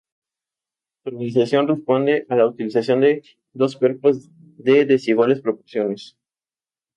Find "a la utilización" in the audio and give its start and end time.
2.29-3.01